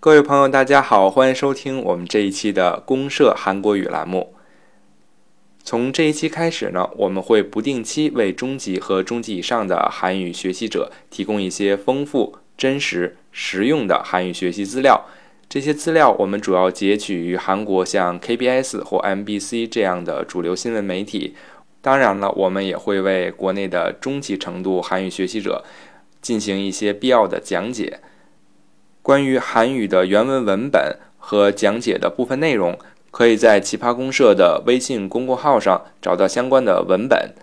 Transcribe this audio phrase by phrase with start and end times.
[0.00, 4.32] 各位朋友，大家好，欢迎收听我们这一期的公社韩国语栏目。
[5.64, 15.04] 从这一期开始呢，我们会不定期为中级和中级以上的韩语学习者提供一些丰富、真实、实用的韩语学习资料。
[15.48, 21.34] 这些资料我们主要截取于韩国像 KBS 或 MBC 这样的主流新闻媒体。
[21.82, 25.64] 当然了，我们也会为国内的中级程度韩语学习者
[26.22, 27.98] 进行一些必要的讲解。
[29.08, 32.78] 关于韩语的原文文本和讲解的部分内容，
[33.10, 37.34] 可以在奇葩公社的微信公众号上找到相关的文本。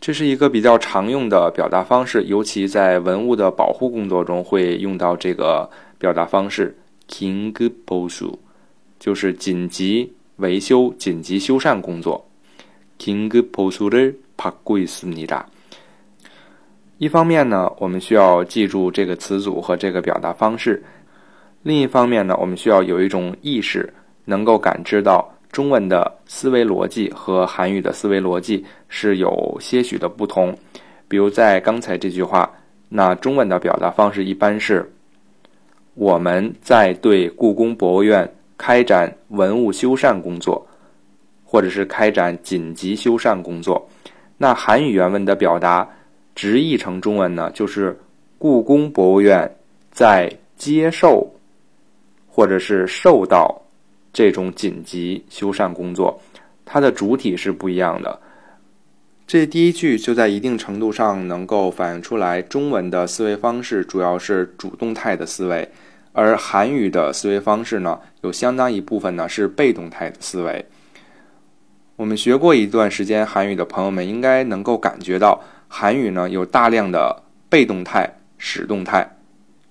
[0.00, 6.76] 这是一个比较常用的表达方式，尤其在文物的保护工作中会用到这个表达方式。
[7.08, 8.36] 긴급보수
[8.98, 12.27] 就是紧急维修、紧急修缮工作。
[12.98, 15.44] 긴급보수를받고있습니다
[16.98, 20.80] 一方面呢，我们需要记住这个词组和这个表达方式；
[21.62, 23.92] 另一方面呢，我们需要有一种意识，
[24.24, 25.30] 能够感知到。
[25.50, 30.52] 中文的思维逻辑和韩语的思维逻辑是有些许的不同。
[31.06, 32.50] 比如在刚才这句话，
[32.88, 34.92] 那中文的表达方式一般是“
[35.94, 38.28] 我们在对故宫博物院
[38.58, 40.66] 开展文物修缮工作”，
[41.51, 43.89] 或者是开展紧急修缮工作。
[44.37, 45.89] 那韩语原文的表达
[46.35, 47.97] 直译成中文呢，就是
[48.37, 49.49] “故宫博物院
[49.91, 51.27] 在接受
[52.27, 53.59] 或者是受到”。
[54.11, 56.19] 这种紧急修缮工作，
[56.65, 58.19] 它的主体是不一样的。
[59.27, 65.69] 这第一句就在一定程度上能够反映出来，中文的思维方式主要是主动态的思维，
[66.11, 70.65] 而韩语的思维方式呢，有相当一部分呢是被动态的思维。
[71.98, 79.16] 我们学过一段时间韩语的朋友们，应该能够感觉到，韩语呢有大量的被动态、使动态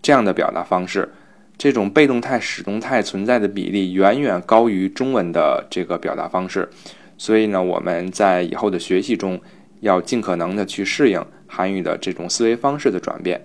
[0.00, 1.12] 这样的表达方式。
[1.58, 6.68] 这种被动态、使动态存在的比例远远高于中文的这个表达方式，
[7.16, 9.40] 所以呢，我们在以后的学习中
[9.80, 13.40] 要尽可能的去适应韩语的这种思维方式的转变。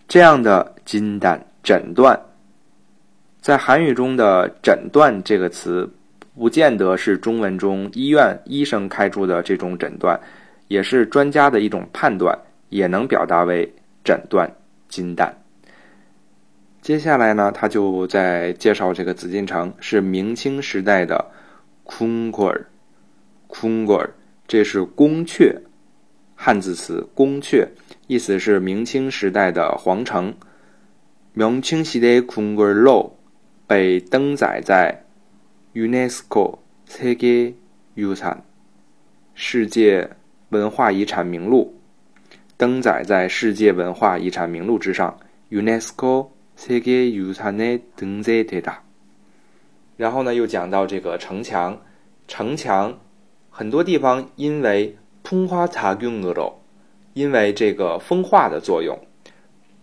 [0.08, 2.20] 这样的金丹诊断
[3.42, 5.90] 在韩语中的诊断这个词
[6.36, 10.20] 不见得是中文中医院医生开出的这种诊断
[10.68, 12.38] 也是专家的一种判断
[12.70, 13.72] 也能表达为
[14.04, 14.50] 诊断
[14.90, 15.32] 金丹
[16.86, 21.32] 接下来呢，他就在介绍这个紫禁城是明清时代的
[21.84, 24.08] “kungur”，“kungur”
[24.48, 25.60] 这是宫阙，
[26.36, 27.68] 汉字词“宫阙”
[28.06, 30.32] 意思是明清时代的皇城。
[31.34, 33.18] 明清时代 k u n g u r l o
[33.66, 35.04] 被登载在
[35.74, 37.52] UNESCO 世界
[37.96, 38.44] 遗产
[39.34, 40.08] 世界
[40.50, 41.74] 文化遗产名录，
[42.56, 45.18] 登载在世界文化遗产名录之上。
[45.50, 46.28] UNESCO。
[46.57, 48.83] 세계유산에등재되 다。
[49.97, 51.83] 然后呢，又讲到这个城墙，
[52.29, 52.99] 城墙
[53.51, 56.55] 很多地方因为풍화작용으로
[57.13, 58.99] 因为这个风化的作用，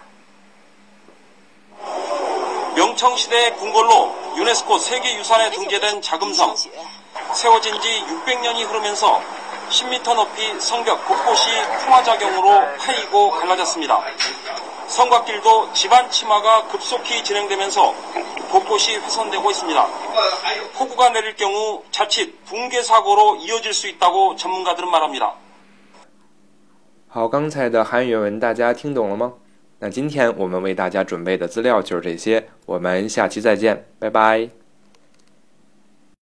[2.76, 6.56] 명청시대 궁궐로 유네스코 세계유산에 등재된 자금성.
[7.36, 9.22] 세워진 지 600년이 흐르면서
[9.70, 11.48] 10m 높이 성벽 곳곳이
[11.86, 14.04] 풍화작용으로 파이고 갈라졌습니다.
[14.95, 17.95] 성곽길도 집안 침하가 급속히 진행되면서
[18.51, 19.87] 곳곳이 훼손되고 있습니다.
[20.75, 25.35] 폭우가 내릴 경우 자칫 붕괴 사고로 이어질 수 있다고 전문가들은 말합니다.
[27.09, 29.33] 好，刚才的韩语原文大家听懂了吗？
[29.79, 34.51] 那今天我们为大家准备的资料就是这些，我们下期再见，拜拜。